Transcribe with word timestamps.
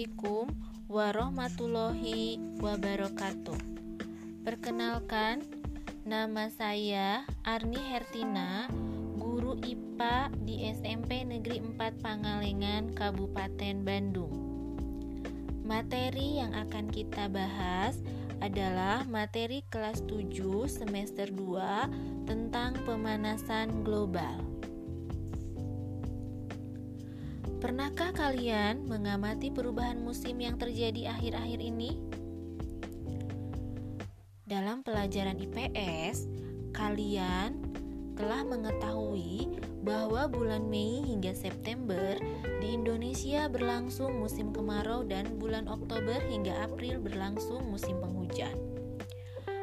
Assalamualaikum 0.00 0.48
warahmatullahi 0.88 2.40
wabarakatuh. 2.56 3.60
Perkenalkan, 4.48 5.44
nama 6.08 6.48
saya 6.48 7.28
Arni 7.44 7.76
Hertina, 7.76 8.64
guru 9.20 9.60
IPA 9.60 10.32
di 10.40 10.64
SMP 10.72 11.20
Negeri 11.20 11.60
4 11.76 12.00
Pangalengan, 12.00 12.96
Kabupaten 12.96 13.84
Bandung. 13.84 14.32
Materi 15.68 16.40
yang 16.40 16.56
akan 16.56 16.88
kita 16.88 17.28
bahas 17.28 18.00
adalah 18.40 19.04
materi 19.04 19.60
kelas 19.68 20.00
7 20.08 20.64
semester 20.64 21.28
2 21.28 22.24
tentang 22.24 22.72
pemanasan 22.88 23.84
global. 23.84 24.49
Pernahkah 27.60 28.16
kalian 28.16 28.88
mengamati 28.88 29.52
perubahan 29.52 30.00
musim 30.00 30.40
yang 30.40 30.56
terjadi 30.56 31.12
akhir-akhir 31.12 31.60
ini? 31.60 31.92
Dalam 34.48 34.80
pelajaran 34.80 35.36
IPS, 35.36 36.24
kalian 36.72 37.60
telah 38.16 38.48
mengetahui 38.48 39.60
bahwa 39.84 40.24
bulan 40.32 40.72
Mei 40.72 41.04
hingga 41.04 41.36
September 41.36 42.16
di 42.64 42.72
Indonesia 42.72 43.44
berlangsung 43.52 44.16
musim 44.16 44.56
kemarau 44.56 45.04
dan 45.04 45.36
bulan 45.36 45.68
Oktober 45.68 46.16
hingga 46.32 46.64
April 46.64 46.96
berlangsung 47.04 47.68
musim 47.68 48.00
penghujan. 48.00 48.56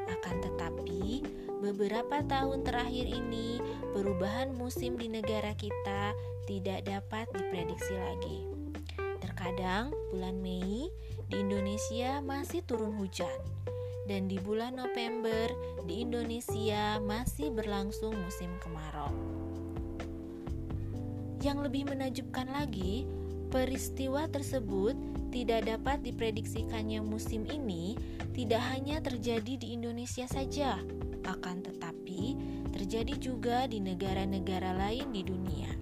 Akan 0.05 0.37
tetapi, 0.45 1.25
beberapa 1.65 2.21
tahun 2.29 2.61
terakhir 2.61 3.09
ini 3.09 3.57
perubahan 3.89 4.53
musim 4.53 5.01
di 5.01 5.09
negara 5.09 5.57
kita 5.57 6.13
tidak 6.47 6.87
dapat 6.87 7.27
diprediksi 7.35 7.93
lagi. 7.93 8.39
Terkadang 9.19 9.91
bulan 10.15 10.39
Mei 10.39 10.87
di 11.27 11.35
Indonesia 11.43 12.23
masih 12.23 12.63
turun 12.63 12.95
hujan 12.95 13.37
dan 14.07 14.31
di 14.31 14.39
bulan 14.39 14.79
November 14.79 15.51
di 15.83 16.01
Indonesia 16.07 16.97
masih 17.03 17.51
berlangsung 17.51 18.15
musim 18.15 18.49
kemarau. 18.63 19.11
Yang 21.43 21.69
lebih 21.69 21.83
menajubkan 21.93 22.49
lagi, 22.49 23.05
peristiwa 23.53 24.25
tersebut 24.31 24.97
tidak 25.29 25.69
dapat 25.69 26.01
diprediksikannya 26.01 27.03
musim 27.03 27.45
ini 27.45 27.93
tidak 28.33 28.63
hanya 28.73 29.03
terjadi 29.03 29.59
di 29.59 29.75
Indonesia 29.75 30.25
saja, 30.25 30.81
akan 31.27 31.61
tetapi 31.61 32.39
terjadi 32.73 33.13
juga 33.19 33.67
di 33.69 33.83
negara-negara 33.83 34.73
lain 34.73 35.13
di 35.13 35.21
dunia. 35.21 35.76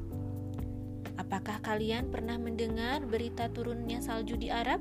Apakah 1.36 1.60
kalian 1.68 2.16
pernah 2.16 2.40
mendengar 2.40 3.04
berita 3.04 3.52
turunnya 3.52 4.00
salju 4.00 4.40
di 4.40 4.48
Arab? 4.48 4.80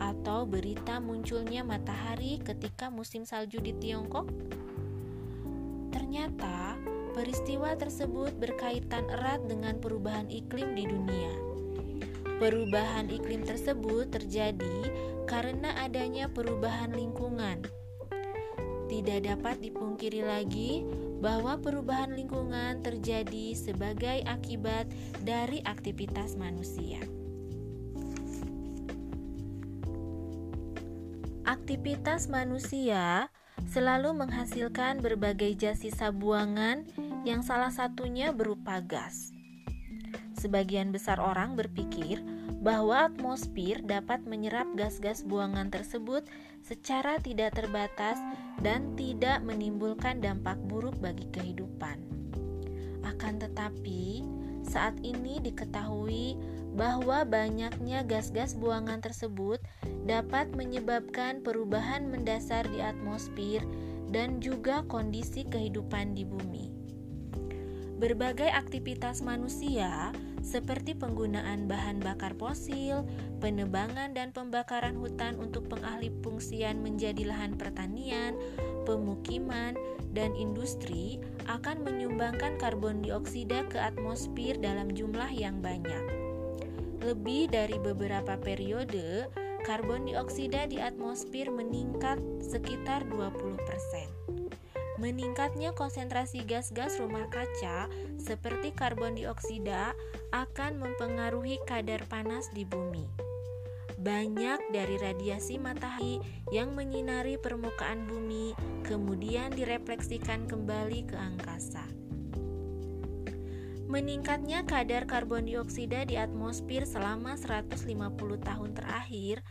Atau 0.00 0.48
berita 0.48 1.04
munculnya 1.04 1.60
matahari 1.60 2.40
ketika 2.40 2.88
musim 2.88 3.28
salju 3.28 3.60
di 3.60 3.76
Tiongkok? 3.76 4.24
Ternyata, 5.92 6.80
peristiwa 7.12 7.76
tersebut 7.76 8.32
berkaitan 8.40 9.04
erat 9.12 9.44
dengan 9.44 9.76
perubahan 9.84 10.32
iklim 10.32 10.72
di 10.72 10.88
dunia. 10.88 11.36
Perubahan 12.40 13.12
iklim 13.12 13.44
tersebut 13.44 14.16
terjadi 14.16 14.88
karena 15.28 15.76
adanya 15.76 16.24
perubahan 16.24 16.96
lingkungan. 16.96 17.60
Tidak 18.94 19.26
dapat 19.26 19.58
dipungkiri 19.58 20.22
lagi 20.22 20.86
bahwa 21.18 21.58
perubahan 21.58 22.14
lingkungan 22.14 22.78
terjadi 22.78 23.50
sebagai 23.58 24.22
akibat 24.22 24.86
dari 25.18 25.58
aktivitas 25.66 26.38
manusia. 26.38 27.02
Aktivitas 31.42 32.30
manusia 32.30 33.34
selalu 33.66 34.14
menghasilkan 34.14 35.02
berbagai 35.02 35.58
jas 35.58 35.82
sisa 35.82 36.14
buangan 36.14 36.86
yang 37.26 37.42
salah 37.42 37.74
satunya 37.74 38.30
berupa 38.30 38.78
gas. 38.78 39.34
Sebagian 40.38 40.94
besar 40.94 41.18
orang 41.18 41.58
berpikir 41.58 42.22
bahwa 42.64 43.12
atmosfer 43.12 43.84
dapat 43.84 44.24
menyerap 44.24 44.64
gas-gas 44.72 45.20
buangan 45.20 45.68
tersebut 45.68 46.24
secara 46.64 47.20
tidak 47.20 47.60
terbatas 47.60 48.16
dan 48.64 48.96
tidak 48.96 49.44
menimbulkan 49.44 50.24
dampak 50.24 50.56
buruk 50.64 50.96
bagi 50.96 51.28
kehidupan. 51.28 52.00
Akan 53.04 53.36
tetapi, 53.36 54.24
saat 54.64 54.96
ini 55.04 55.44
diketahui 55.44 56.40
bahwa 56.74 57.22
banyaknya 57.22 58.02
gas-gas 58.02 58.56
buangan 58.56 59.04
tersebut 59.04 59.60
dapat 60.08 60.48
menyebabkan 60.56 61.44
perubahan 61.44 62.08
mendasar 62.08 62.66
di 62.72 62.80
atmosfer 62.80 63.62
dan 64.10 64.40
juga 64.40 64.82
kondisi 64.88 65.46
kehidupan 65.46 66.16
di 66.16 66.24
bumi. 66.26 66.73
Berbagai 68.04 68.52
aktivitas 68.52 69.24
manusia 69.24 70.12
seperti 70.44 70.92
penggunaan 70.92 71.64
bahan 71.64 72.04
bakar 72.04 72.36
fosil, 72.36 73.08
penebangan 73.40 74.12
dan 74.12 74.28
pembakaran 74.28 74.92
hutan 75.00 75.40
untuk 75.40 75.72
pengalih 75.72 76.12
fungsian 76.20 76.84
menjadi 76.84 77.24
lahan 77.24 77.56
pertanian, 77.56 78.36
pemukiman, 78.84 79.72
dan 80.12 80.36
industri 80.36 81.16
akan 81.48 81.80
menyumbangkan 81.80 82.60
karbon 82.60 83.00
dioksida 83.00 83.64
ke 83.72 83.80
atmosfer 83.80 84.52
dalam 84.60 84.92
jumlah 84.92 85.32
yang 85.32 85.64
banyak. 85.64 86.04
Lebih 87.00 87.56
dari 87.56 87.80
beberapa 87.80 88.36
periode, 88.36 89.32
karbon 89.64 90.04
dioksida 90.04 90.68
di 90.68 90.76
atmosfer 90.76 91.48
meningkat 91.48 92.20
sekitar 92.44 93.08
20%. 93.08 94.43
Meningkatnya 94.94 95.74
konsentrasi 95.74 96.46
gas-gas 96.46 97.02
rumah 97.02 97.26
kaca 97.26 97.90
seperti 98.14 98.70
karbon 98.70 99.18
dioksida 99.18 99.90
akan 100.30 100.78
mempengaruhi 100.78 101.58
kadar 101.66 102.06
panas 102.06 102.46
di 102.54 102.62
bumi. 102.62 103.02
Banyak 103.98 104.70
dari 104.70 104.94
radiasi 104.98 105.58
matahari 105.58 106.22
yang 106.54 106.78
menyinari 106.78 107.34
permukaan 107.42 108.06
bumi 108.06 108.54
kemudian 108.86 109.50
direfleksikan 109.50 110.46
kembali 110.46 111.10
ke 111.10 111.16
angkasa. 111.18 111.82
Meningkatnya 113.90 114.62
kadar 114.62 115.10
karbon 115.10 115.46
dioksida 115.46 116.06
di 116.06 116.14
atmosfer 116.14 116.86
selama 116.86 117.34
150 117.34 117.82
tahun 118.42 118.70
terakhir 118.74 119.42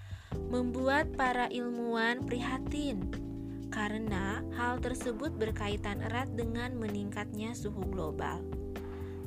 membuat 0.52 1.12
para 1.16 1.52
ilmuwan 1.52 2.24
prihatin 2.24 3.12
karena 3.74 4.46
hal 4.54 4.78
tersebut 4.78 5.34
berkaitan 5.34 6.06
erat 6.06 6.30
dengan 6.38 6.78
meningkatnya 6.78 7.58
suhu 7.58 7.82
global. 7.90 8.38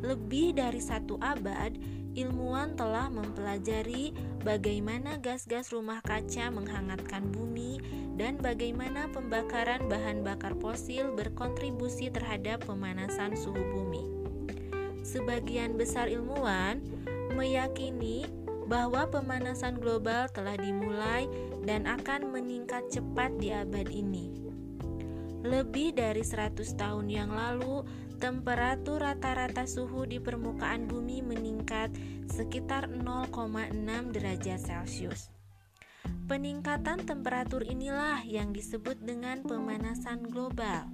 Lebih 0.06 0.54
dari 0.54 0.78
satu 0.78 1.18
abad, 1.18 1.74
ilmuwan 2.14 2.78
telah 2.78 3.10
mempelajari 3.10 4.14
bagaimana 4.46 5.18
gas-gas 5.18 5.74
rumah 5.74 5.98
kaca 6.06 6.48
menghangatkan 6.54 7.26
bumi 7.34 7.82
dan 8.14 8.38
bagaimana 8.38 9.10
pembakaran 9.10 9.90
bahan 9.90 10.22
bakar 10.22 10.54
fosil 10.62 11.10
berkontribusi 11.18 12.08
terhadap 12.14 12.62
pemanasan 12.64 13.34
suhu 13.34 13.60
bumi. 13.74 14.06
Sebagian 15.02 15.74
besar 15.74 16.06
ilmuwan 16.06 16.80
meyakini 17.34 18.30
bahwa 18.66 19.06
pemanasan 19.06 19.78
global 19.78 20.26
telah 20.34 20.58
dimulai 20.58 21.30
dan 21.62 21.86
akan 21.86 22.34
meningkat 22.34 22.86
cepat 22.90 23.34
di 23.38 23.54
abad 23.54 23.86
ini. 23.90 24.30
Lebih 25.46 25.94
dari 25.94 26.26
100 26.26 26.74
tahun 26.74 27.06
yang 27.06 27.30
lalu, 27.30 27.86
temperatur 28.18 28.98
rata-rata 28.98 29.62
suhu 29.62 30.02
di 30.02 30.18
permukaan 30.18 30.90
bumi 30.90 31.22
meningkat 31.22 31.94
sekitar 32.26 32.90
0,6 32.90 33.70
derajat 34.10 34.58
Celcius. 34.58 35.30
Peningkatan 36.26 37.06
temperatur 37.06 37.62
inilah 37.62 38.26
yang 38.26 38.50
disebut 38.50 38.98
dengan 38.98 39.46
pemanasan 39.46 40.26
global. 40.26 40.90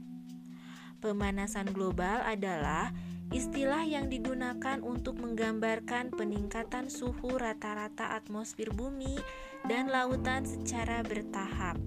Pemanasan 1.01 1.73
global 1.73 2.21
adalah 2.21 2.93
Istilah 3.33 3.89
yang 3.89 4.13
digunakan 4.13 4.85
untuk 4.85 5.17
menggambarkan 5.17 6.13
peningkatan 6.13 6.93
suhu 6.93 7.41
rata-rata 7.41 8.13
atmosfer 8.13 8.69
bumi 8.69 9.17
dan 9.65 9.89
lautan 9.89 10.45
secara 10.45 11.01
bertahap, 11.01 11.81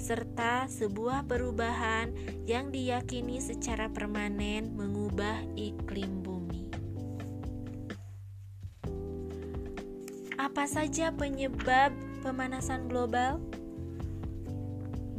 serta 0.00 0.72
sebuah 0.72 1.28
perubahan 1.28 2.16
yang 2.48 2.72
diyakini 2.72 3.44
secara 3.44 3.92
permanen 3.92 4.72
mengubah 4.72 5.44
iklim 5.52 6.24
bumi. 6.24 6.72
Apa 10.40 10.64
saja 10.64 11.12
penyebab 11.12 11.92
pemanasan 12.24 12.88
global? 12.88 13.36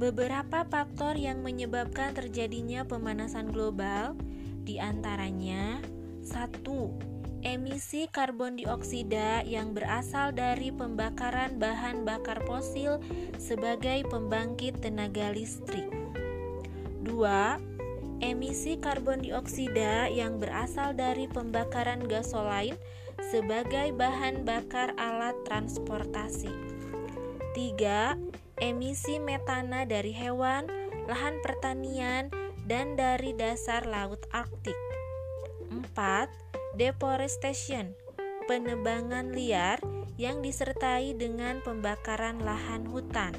Beberapa 0.01 0.65
faktor 0.65 1.13
yang 1.13 1.45
menyebabkan 1.45 2.17
terjadinya 2.17 2.81
pemanasan 2.81 3.53
global 3.53 4.17
di 4.61 4.77
antaranya 4.77 5.81
satu 6.21 6.93
emisi 7.41 8.05
karbon 8.05 8.53
dioksida 8.61 9.41
yang 9.41 9.73
berasal 9.73 10.29
dari 10.29 10.69
pembakaran 10.69 11.57
bahan 11.57 12.05
bakar 12.05 12.45
fosil 12.45 13.01
sebagai 13.41 14.05
pembangkit 14.05 14.77
tenaga 14.81 15.33
listrik. 15.33 15.89
2. 17.01 18.21
Emisi 18.21 18.77
karbon 18.77 19.25
dioksida 19.25 20.05
yang 20.13 20.37
berasal 20.37 20.93
dari 20.93 21.25
pembakaran 21.25 22.05
gasolin 22.05 22.77
sebagai 23.33 23.89
bahan 23.97 24.45
bakar 24.45 24.93
alat 25.01 25.33
transportasi. 25.49 26.53
3. 27.57 28.17
Emisi 28.61 29.17
metana 29.17 29.89
dari 29.89 30.13
hewan, 30.13 30.69
lahan 31.09 31.41
pertanian, 31.41 32.29
dan 32.65 32.99
dari 32.99 33.33
dasar 33.33 33.85
laut 33.89 34.25
Arktik. 34.33 34.77
4. 35.71 36.27
Deforestation, 36.75 37.95
penebangan 38.47 39.31
liar 39.31 39.79
yang 40.19 40.43
disertai 40.43 41.15
dengan 41.17 41.63
pembakaran 41.65 42.43
lahan 42.43 42.85
hutan. 42.87 43.33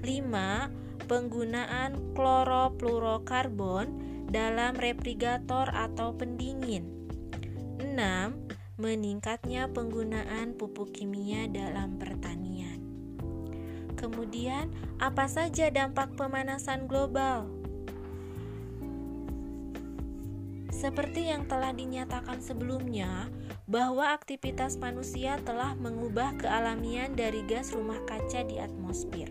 5. 0.00 1.06
Penggunaan 1.10 2.14
klorofluorokarbon 2.14 3.86
dalam 4.30 4.78
refrigerator 4.78 5.66
atau 5.74 6.14
pendingin. 6.14 6.86
6. 7.82 7.98
Meningkatnya 8.80 9.68
penggunaan 9.68 10.56
pupuk 10.56 10.96
kimia 10.96 11.50
dalam 11.50 12.00
pertanian. 12.00 12.80
Kemudian, 13.98 14.72
apa 14.96 15.28
saja 15.28 15.68
dampak 15.68 16.16
pemanasan 16.16 16.88
global? 16.88 17.59
Seperti 20.80 21.28
yang 21.28 21.44
telah 21.44 21.76
dinyatakan 21.76 22.40
sebelumnya, 22.40 23.28
bahwa 23.68 24.16
aktivitas 24.16 24.80
manusia 24.80 25.36
telah 25.44 25.76
mengubah 25.76 26.40
kealamian 26.40 27.12
dari 27.12 27.44
gas 27.44 27.76
rumah 27.76 28.00
kaca 28.08 28.40
di 28.48 28.56
atmosfer. 28.56 29.28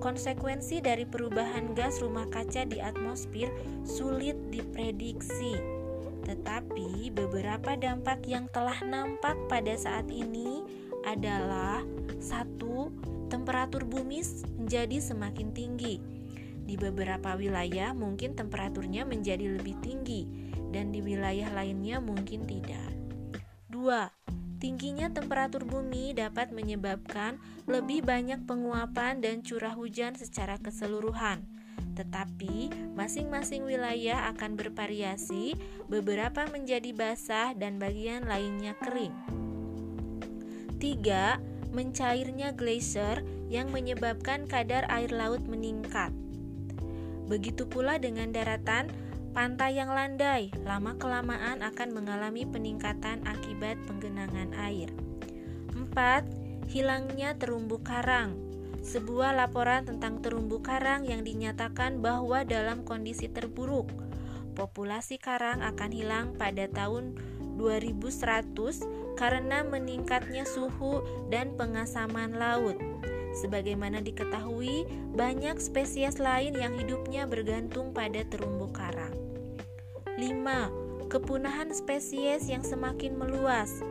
Konsekuensi 0.00 0.80
dari 0.80 1.04
perubahan 1.04 1.76
gas 1.76 2.00
rumah 2.00 2.24
kaca 2.32 2.64
di 2.64 2.80
atmosfer 2.80 3.52
sulit 3.84 4.40
diprediksi, 4.48 5.52
tetapi 6.24 7.12
beberapa 7.12 7.76
dampak 7.76 8.24
yang 8.24 8.48
telah 8.48 8.80
nampak 8.88 9.36
pada 9.52 9.76
saat 9.76 10.08
ini 10.08 10.64
adalah 11.04 11.84
satu, 12.24 12.88
temperatur 13.28 13.84
bumi 13.84 14.24
menjadi 14.56 14.96
semakin 14.96 15.52
tinggi. 15.52 16.00
Di 16.64 16.80
beberapa 16.80 17.36
wilayah 17.36 17.92
mungkin 17.92 18.32
temperaturnya 18.32 19.04
menjadi 19.04 19.60
lebih 19.60 19.76
tinggi, 19.84 20.43
dan 20.74 20.90
di 20.90 20.98
wilayah 20.98 21.54
lainnya 21.54 22.02
mungkin 22.02 22.42
tidak. 22.50 22.90
2. 23.70 24.10
Tingginya 24.58 25.12
temperatur 25.14 25.62
bumi 25.62 26.16
dapat 26.18 26.50
menyebabkan 26.50 27.38
lebih 27.70 28.02
banyak 28.02 28.42
penguapan 28.42 29.22
dan 29.22 29.46
curah 29.46 29.76
hujan 29.78 30.18
secara 30.18 30.58
keseluruhan. 30.58 31.46
Tetapi 31.94 32.74
masing-masing 32.98 33.62
wilayah 33.62 34.26
akan 34.34 34.58
bervariasi, 34.58 35.54
beberapa 35.86 36.42
menjadi 36.50 36.90
basah 36.90 37.54
dan 37.54 37.78
bagian 37.78 38.26
lainnya 38.26 38.74
kering. 38.82 39.14
3. 40.82 41.38
Mencairnya 41.74 42.54
glacier 42.54 43.22
yang 43.50 43.70
menyebabkan 43.70 44.46
kadar 44.46 44.86
air 44.90 45.10
laut 45.10 45.42
meningkat. 45.46 46.14
Begitu 47.26 47.66
pula 47.66 47.98
dengan 47.98 48.30
daratan 48.30 48.90
Pantai 49.34 49.82
yang 49.82 49.90
landai 49.90 50.54
lama-kelamaan 50.62 51.58
akan 51.66 51.90
mengalami 51.90 52.46
peningkatan 52.46 53.18
akibat 53.26 53.74
penggenangan 53.82 54.54
air. 54.54 54.94
4. 55.74 56.70
Hilangnya 56.70 57.34
terumbu 57.34 57.82
karang. 57.82 58.38
Sebuah 58.86 59.34
laporan 59.34 59.90
tentang 59.90 60.22
terumbu 60.22 60.62
karang 60.62 61.02
yang 61.02 61.26
dinyatakan 61.26 61.98
bahwa 61.98 62.46
dalam 62.46 62.86
kondisi 62.86 63.26
terburuk, 63.26 63.90
populasi 64.54 65.18
karang 65.18 65.66
akan 65.66 65.90
hilang 65.90 66.26
pada 66.38 66.70
tahun 66.70 67.18
2100 67.58 69.18
karena 69.18 69.66
meningkatnya 69.66 70.46
suhu 70.46 71.02
dan 71.26 71.58
pengasaman 71.58 72.38
laut. 72.38 72.78
Sebagaimana 73.34 73.98
diketahui, 73.98 74.86
banyak 75.18 75.58
spesies 75.58 76.22
lain 76.22 76.54
yang 76.54 76.78
hidupnya 76.78 77.26
bergantung 77.26 77.90
pada 77.90 78.22
terumbu 78.30 78.70
karang. 78.70 79.14
5. 80.14 81.10
Kepunahan 81.10 81.74
spesies 81.74 82.46
yang 82.46 82.62
semakin 82.62 83.18
meluas. 83.18 83.82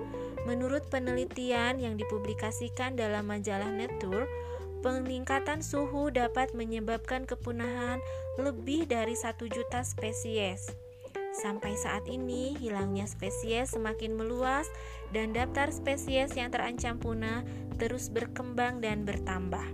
Menurut 0.48 0.88
penelitian 0.88 1.80
yang 1.80 1.96
dipublikasikan 2.00 2.96
dalam 2.96 3.28
majalah 3.28 3.68
Nature, 3.68 4.28
peningkatan 4.84 5.64
suhu 5.64 6.12
dapat 6.12 6.52
menyebabkan 6.52 7.24
kepunahan 7.24 8.04
lebih 8.36 8.88
dari 8.88 9.16
satu 9.16 9.48
juta 9.48 9.84
spesies. 9.84 10.72
Sampai 11.34 11.74
saat 11.74 12.06
ini, 12.06 12.54
hilangnya 12.62 13.10
spesies 13.10 13.74
semakin 13.74 14.14
meluas 14.14 14.70
dan 15.10 15.34
daftar 15.34 15.74
spesies 15.74 16.30
yang 16.38 16.54
terancam 16.54 17.02
punah 17.02 17.42
terus 17.82 18.14
berkembang 18.14 18.86
dan 18.86 19.02
bertambah. 19.02 19.66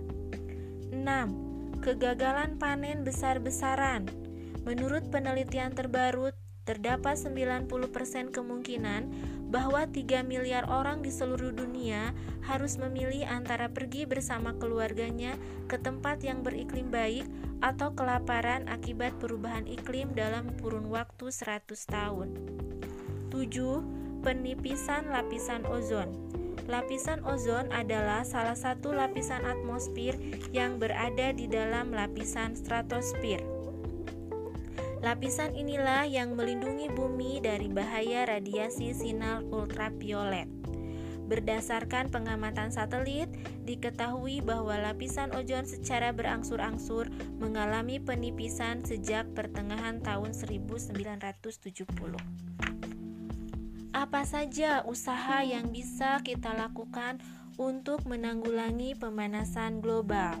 6. 0.90 1.84
Kegagalan 1.84 2.56
panen 2.56 3.04
besar-besaran. 3.04 4.08
Menurut 4.64 5.08
penelitian 5.12 5.76
terbaru, 5.76 6.32
terdapat 6.64 7.16
90% 7.16 7.68
kemungkinan 8.32 9.02
bahwa 9.50 9.82
3 9.84 10.22
miliar 10.22 10.64
orang 10.70 11.02
di 11.02 11.10
seluruh 11.10 11.50
dunia 11.50 12.14
harus 12.46 12.78
memilih 12.78 13.26
antara 13.26 13.66
pergi 13.66 14.06
bersama 14.06 14.54
keluarganya 14.56 15.34
ke 15.66 15.76
tempat 15.76 16.22
yang 16.22 16.46
beriklim 16.46 16.88
baik 16.88 17.26
atau 17.60 17.92
kelaparan 17.92 18.70
akibat 18.70 19.12
perubahan 19.18 19.66
iklim 19.66 20.14
dalam 20.14 20.54
kurun 20.62 20.88
waktu 20.88 21.28
100 21.28 21.66
tahun. 21.90 22.28
7. 23.34 24.22
Penipisan 24.22 25.10
lapisan 25.10 25.66
ozon. 25.66 26.12
Lapisan 26.68 27.24
ozon 27.26 27.72
adalah 27.72 28.22
salah 28.22 28.54
satu 28.54 28.92
lapisan 28.94 29.42
atmosfer 29.42 30.14
yang 30.54 30.78
berada 30.78 31.34
di 31.34 31.50
dalam 31.50 31.90
lapisan 31.90 32.54
stratosfer. 32.54 33.59
Lapisan 35.00 35.56
inilah 35.56 36.04
yang 36.04 36.36
melindungi 36.36 36.92
bumi 36.92 37.40
dari 37.40 37.72
bahaya 37.72 38.28
radiasi 38.28 38.92
sinar 38.92 39.40
ultraviolet. 39.48 40.44
Berdasarkan 41.24 42.10
pengamatan 42.10 42.68
satelit, 42.68 43.30
diketahui 43.64 44.44
bahwa 44.44 44.76
lapisan 44.76 45.30
ozon 45.32 45.64
secara 45.64 46.10
berangsur-angsur 46.10 47.06
mengalami 47.38 47.96
penipisan 47.96 48.84
sejak 48.84 49.30
pertengahan 49.32 50.02
tahun 50.04 50.36
1970. 50.36 52.18
Apa 53.94 54.26
saja 54.26 54.82
usaha 54.84 55.40
yang 55.46 55.70
bisa 55.70 56.18
kita 56.20 56.50
lakukan 56.50 57.22
untuk 57.56 58.04
menanggulangi 58.10 58.98
pemanasan 58.98 59.78
global? 59.78 60.34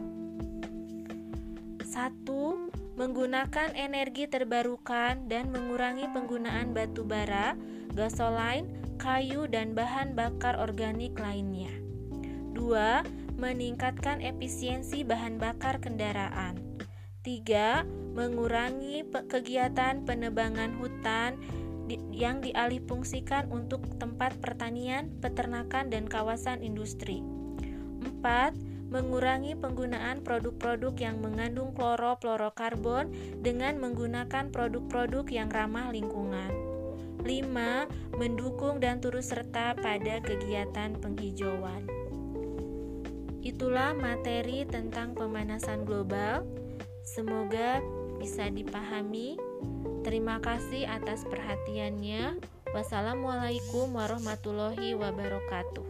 1. 1.86 2.69
Menggunakan 3.00 3.72
energi 3.80 4.28
terbarukan 4.28 5.24
dan 5.24 5.48
mengurangi 5.48 6.04
penggunaan 6.12 6.76
batu 6.76 7.00
bara, 7.00 7.56
gasolin, 7.96 8.68
kayu, 9.00 9.48
dan 9.48 9.72
bahan 9.72 10.12
bakar 10.12 10.60
organik 10.60 11.16
lainnya. 11.16 11.72
2. 12.52 13.40
Meningkatkan 13.40 14.20
efisiensi 14.20 15.00
bahan 15.00 15.40
bakar 15.40 15.80
kendaraan. 15.80 16.60
3. 17.24 17.88
Mengurangi 18.12 19.08
kegiatan 19.32 20.04
penebangan 20.04 20.76
hutan 20.76 21.40
yang 22.12 22.44
dialihfungsikan 22.44 23.48
untuk 23.48 23.96
tempat 23.96 24.36
pertanian, 24.44 25.08
peternakan, 25.24 25.88
dan 25.88 26.04
kawasan 26.04 26.60
industri. 26.60 27.24
4. 28.04 28.69
Mengurangi 28.90 29.54
penggunaan 29.54 30.26
produk-produk 30.26 30.94
yang 30.98 31.22
mengandung 31.22 31.70
klorofluorokarbon 31.78 33.38
dengan 33.38 33.78
menggunakan 33.78 34.50
produk-produk 34.50 35.24
yang 35.30 35.46
ramah 35.46 35.94
lingkungan. 35.94 36.50
5. 37.22 38.18
Mendukung 38.18 38.82
dan 38.82 38.98
turut 38.98 39.22
serta 39.22 39.78
pada 39.78 40.18
kegiatan 40.18 40.98
penghijauan. 40.98 41.86
Itulah 43.40 43.94
materi 43.94 44.66
tentang 44.66 45.14
pemanasan 45.14 45.86
global. 45.86 46.44
Semoga 47.06 47.80
bisa 48.18 48.50
dipahami. 48.52 49.40
Terima 50.04 50.42
kasih 50.42 50.90
atas 50.90 51.24
perhatiannya. 51.24 52.36
Wassalamualaikum 52.70 53.90
warahmatullahi 53.96 54.94
wabarakatuh. 54.94 55.89